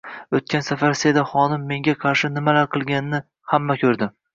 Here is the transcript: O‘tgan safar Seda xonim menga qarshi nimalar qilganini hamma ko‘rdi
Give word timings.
O‘tgan 0.37 0.65
safar 0.67 0.97
Seda 1.01 1.25
xonim 1.35 1.69
menga 1.75 1.97
qarshi 2.07 2.35
nimalar 2.41 2.75
qilganini 2.77 3.25
hamma 3.55 3.83
ko‘rdi 3.87 4.15